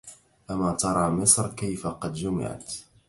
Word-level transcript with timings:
أما 0.51 0.71
ترى 0.71 1.09
مصر 1.11 1.47
كيف 1.47 1.87
قد 1.87 2.13
جمعت 2.13 2.73